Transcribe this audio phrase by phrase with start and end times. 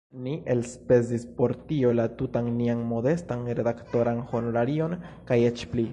[0.25, 4.97] Ni elspezis por tio la tutan nian modestan redaktoran honorarion
[5.31, 5.87] kaj eĉ pli.